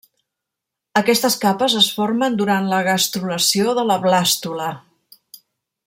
Aquestes 1.01 1.35
capes 1.43 1.75
es 1.81 1.89
formen 1.97 2.39
durant 2.41 2.71
la 2.73 2.79
gastrulació 2.89 3.77
de 3.81 3.85
la 3.91 3.99
blàstula. 4.07 4.71